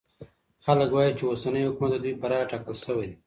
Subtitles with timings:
[0.65, 3.15] خلګ وايي چي اوسنی حکومت د دوی په رايه ټاکل سوی دی.